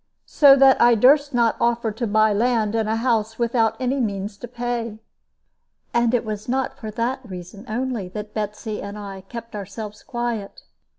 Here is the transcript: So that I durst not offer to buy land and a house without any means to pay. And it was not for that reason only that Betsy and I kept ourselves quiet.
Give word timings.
So 0.25 0.55
that 0.55 0.81
I 0.81 0.95
durst 0.95 1.31
not 1.31 1.55
offer 1.61 1.91
to 1.91 2.07
buy 2.07 2.33
land 2.33 2.73
and 2.73 2.89
a 2.89 2.95
house 2.95 3.37
without 3.37 3.77
any 3.79 3.99
means 3.99 4.35
to 4.37 4.47
pay. 4.47 4.97
And 5.93 6.15
it 6.15 6.25
was 6.25 6.49
not 6.49 6.75
for 6.79 6.89
that 6.89 7.19
reason 7.23 7.65
only 7.67 8.07
that 8.09 8.33
Betsy 8.33 8.81
and 8.81 8.97
I 8.97 9.21
kept 9.29 9.55
ourselves 9.55 10.01
quiet. 10.01 10.63